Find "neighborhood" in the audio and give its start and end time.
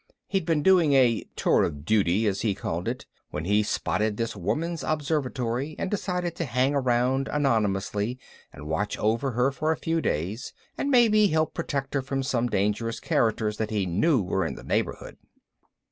14.63-15.17